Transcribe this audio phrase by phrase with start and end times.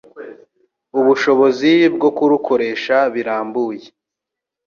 [0.99, 3.87] ubushobozi bwo kurukoresha birambuye